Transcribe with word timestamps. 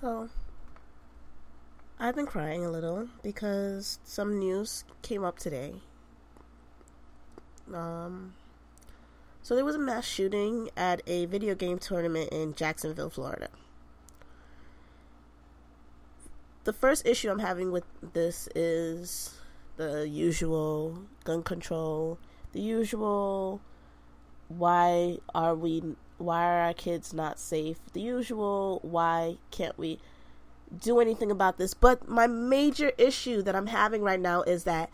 So, 0.00 0.28
I've 2.00 2.16
been 2.16 2.26
crying 2.26 2.64
a 2.64 2.68
little 2.68 3.06
because 3.22 4.00
some 4.02 4.40
news 4.40 4.84
came 5.02 5.22
up 5.22 5.38
today. 5.38 5.74
Um, 7.72 8.34
so 9.40 9.54
there 9.54 9.64
was 9.64 9.76
a 9.76 9.78
mass 9.78 10.04
shooting 10.04 10.68
at 10.76 11.00
a 11.06 11.26
video 11.26 11.54
game 11.54 11.78
tournament 11.78 12.30
in 12.32 12.54
Jacksonville, 12.54 13.08
Florida. 13.08 13.48
The 16.64 16.72
first 16.72 17.06
issue 17.06 17.30
I'm 17.30 17.38
having 17.38 17.70
with 17.70 17.84
this 18.14 18.48
is 18.56 19.32
the 19.76 20.08
usual 20.08 21.04
gun 21.22 21.44
control, 21.44 22.18
the 22.50 22.60
usual 22.60 23.60
why 24.48 25.18
are 25.34 25.54
we 25.54 25.82
why 26.18 26.44
are 26.44 26.60
our 26.60 26.74
kids 26.74 27.12
not 27.12 27.38
safe? 27.38 27.78
The 27.92 28.00
usual 28.00 28.80
why 28.82 29.38
can't 29.50 29.78
we 29.78 29.98
do 30.76 31.00
anything 31.00 31.30
about 31.30 31.58
this? 31.58 31.74
But 31.74 32.08
my 32.08 32.26
major 32.26 32.92
issue 32.98 33.42
that 33.42 33.56
I'm 33.56 33.68
having 33.68 34.02
right 34.02 34.20
now 34.20 34.42
is 34.42 34.64
that 34.64 34.90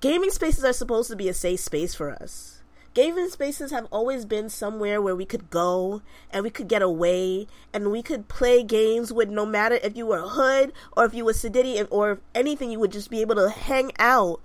gaming 0.00 0.30
spaces 0.30 0.64
are 0.64 0.72
supposed 0.72 1.10
to 1.10 1.16
be 1.16 1.28
a 1.28 1.34
safe 1.34 1.60
space 1.60 1.94
for 1.94 2.10
us. 2.10 2.62
Gaming 2.94 3.28
spaces 3.28 3.70
have 3.70 3.86
always 3.92 4.24
been 4.24 4.48
somewhere 4.48 5.00
where 5.00 5.14
we 5.14 5.24
could 5.24 5.50
go 5.50 6.02
and 6.32 6.42
we 6.42 6.50
could 6.50 6.68
get 6.68 6.82
away 6.82 7.46
and 7.72 7.92
we 7.92 8.02
could 8.02 8.28
play 8.28 8.62
games 8.64 9.12
with 9.12 9.28
no 9.28 9.46
matter 9.46 9.76
if 9.76 9.96
you 9.96 10.06
were 10.06 10.26
hood 10.26 10.72
or 10.96 11.04
if 11.04 11.14
you 11.14 11.24
were 11.24 11.32
Sadiddy 11.32 11.86
or 11.90 12.18
anything, 12.34 12.70
you 12.70 12.80
would 12.80 12.90
just 12.90 13.10
be 13.10 13.20
able 13.20 13.36
to 13.36 13.50
hang 13.50 13.92
out 13.98 14.40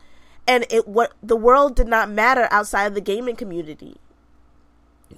and 0.48 0.66
it 0.70 0.88
what 0.88 1.14
the 1.22 1.36
world 1.36 1.76
did 1.76 1.88
not 1.88 2.10
matter 2.10 2.48
outside 2.52 2.86
of 2.86 2.94
the 2.94 3.02
gaming 3.02 3.36
community 3.36 3.98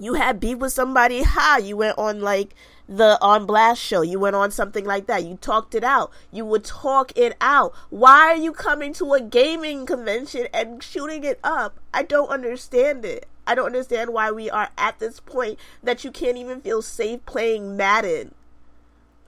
you 0.00 0.14
had 0.14 0.40
beef 0.40 0.58
with 0.58 0.72
somebody, 0.72 1.22
ha, 1.22 1.58
you 1.62 1.76
went 1.76 1.98
on 1.98 2.20
like 2.20 2.54
the 2.88 3.18
on 3.20 3.46
blast 3.46 3.80
show, 3.82 4.02
you 4.02 4.18
went 4.18 4.36
on 4.36 4.50
something 4.50 4.84
like 4.84 5.06
that, 5.06 5.24
you 5.24 5.36
talked 5.36 5.74
it 5.74 5.82
out, 5.84 6.12
you 6.30 6.44
would 6.44 6.64
talk 6.64 7.12
it 7.16 7.36
out. 7.40 7.74
Why 7.90 8.30
are 8.30 8.36
you 8.36 8.52
coming 8.52 8.92
to 8.94 9.14
a 9.14 9.20
gaming 9.20 9.86
convention 9.86 10.46
and 10.52 10.82
shooting 10.82 11.24
it 11.24 11.40
up? 11.42 11.80
I 11.92 12.02
don't 12.02 12.28
understand 12.28 13.04
it. 13.04 13.26
I 13.46 13.54
don't 13.54 13.66
understand 13.66 14.10
why 14.10 14.30
we 14.30 14.50
are 14.50 14.70
at 14.76 14.98
this 14.98 15.20
point 15.20 15.58
that 15.82 16.04
you 16.04 16.10
can't 16.10 16.36
even 16.36 16.60
feel 16.60 16.82
safe 16.82 17.24
playing 17.26 17.76
Madden. 17.76 18.34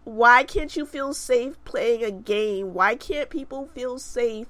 Why 0.04 0.42
can't 0.42 0.74
you 0.74 0.86
feel 0.86 1.12
safe 1.14 1.62
playing 1.64 2.02
a 2.02 2.10
game? 2.10 2.74
Why 2.74 2.96
can't 2.96 3.30
people 3.30 3.66
feel 3.74 3.98
safe 3.98 4.48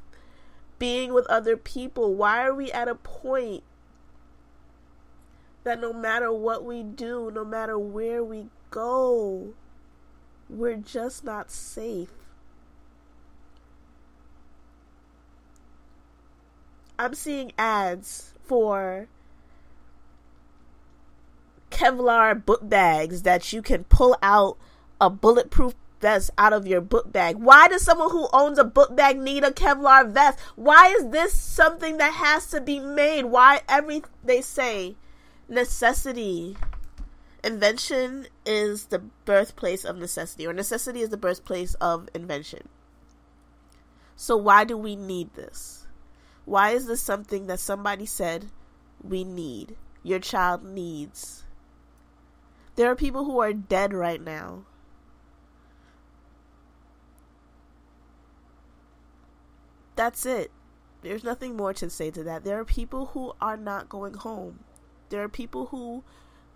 being 0.78 1.12
with 1.12 1.26
other 1.26 1.56
people? 1.56 2.14
Why 2.14 2.42
are 2.42 2.54
we 2.54 2.70
at 2.72 2.88
a 2.88 2.94
point 2.94 3.64
that 5.68 5.80
no 5.82 5.92
matter 5.92 6.32
what 6.32 6.64
we 6.64 6.82
do, 6.82 7.30
no 7.30 7.44
matter 7.44 7.78
where 7.78 8.24
we 8.24 8.46
go, 8.70 9.52
we're 10.48 10.76
just 10.76 11.24
not 11.24 11.50
safe. 11.50 12.08
I'm 16.98 17.12
seeing 17.12 17.52
ads 17.58 18.32
for 18.42 19.08
Kevlar 21.70 22.46
book 22.46 22.66
bags 22.66 23.22
that 23.22 23.52
you 23.52 23.60
can 23.60 23.84
pull 23.84 24.16
out 24.22 24.56
a 24.98 25.10
bulletproof 25.10 25.74
vest 26.00 26.30
out 26.38 26.54
of 26.54 26.66
your 26.66 26.80
book 26.80 27.12
bag. 27.12 27.36
Why 27.36 27.68
does 27.68 27.82
someone 27.82 28.10
who 28.10 28.28
owns 28.32 28.58
a 28.58 28.64
book 28.64 28.96
bag 28.96 29.18
need 29.18 29.44
a 29.44 29.50
Kevlar 29.50 30.10
vest? 30.10 30.38
Why 30.56 30.94
is 30.98 31.10
this 31.10 31.38
something 31.38 31.98
that 31.98 32.14
has 32.14 32.46
to 32.52 32.62
be 32.62 32.80
made? 32.80 33.26
Why 33.26 33.60
every 33.68 34.02
they 34.24 34.40
say 34.40 34.96
necessity. 35.48 36.56
Invention 37.42 38.26
is 38.44 38.86
the 38.86 38.98
birthplace 38.98 39.84
of 39.84 39.96
necessity 39.96 40.46
or 40.46 40.52
necessity 40.52 41.00
is 41.00 41.08
the 41.08 41.16
birthplace 41.16 41.74
of 41.74 42.08
invention. 42.14 42.68
So 44.16 44.36
why 44.36 44.64
do 44.64 44.76
we 44.76 44.96
need 44.96 45.34
this? 45.34 45.86
Why 46.44 46.70
is 46.70 46.86
this 46.86 47.00
something 47.00 47.46
that 47.46 47.60
somebody 47.60 48.06
said 48.06 48.46
we 49.02 49.24
need? 49.24 49.76
Your 50.02 50.18
child 50.18 50.64
needs. 50.64 51.44
There 52.74 52.90
are 52.90 52.96
people 52.96 53.24
who 53.24 53.40
are 53.40 53.52
dead 53.52 53.92
right 53.92 54.20
now. 54.20 54.64
That's 59.94 60.24
it. 60.26 60.50
There's 61.02 61.24
nothing 61.24 61.56
more 61.56 61.72
to 61.74 61.90
say 61.90 62.10
to 62.10 62.24
that. 62.24 62.44
There 62.44 62.58
are 62.58 62.64
people 62.64 63.06
who 63.06 63.32
are 63.40 63.56
not 63.56 63.88
going 63.88 64.14
home 64.14 64.60
there 65.08 65.22
are 65.22 65.28
people 65.28 65.66
who 65.66 66.04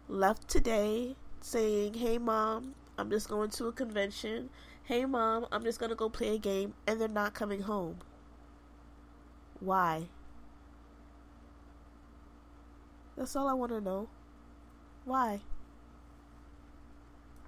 left 0.08 0.48
today 0.48 1.16
saying, 1.40 1.94
Hey 1.94 2.18
mom, 2.18 2.74
I'm 2.98 3.10
just 3.10 3.28
going 3.28 3.50
to 3.50 3.66
a 3.66 3.72
convention. 3.72 4.50
Hey 4.84 5.04
mom, 5.04 5.46
I'm 5.50 5.62
just 5.64 5.78
going 5.78 5.90
to 5.90 5.96
go 5.96 6.08
play 6.08 6.34
a 6.34 6.38
game. 6.38 6.74
And 6.86 7.00
they're 7.00 7.08
not 7.08 7.34
coming 7.34 7.62
home. 7.62 7.98
Why? 9.60 10.08
That's 13.16 13.36
all 13.36 13.48
I 13.48 13.52
want 13.52 13.72
to 13.72 13.80
know. 13.80 14.08
Why? 15.04 15.40